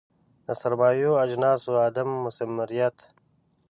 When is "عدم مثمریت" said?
1.87-2.97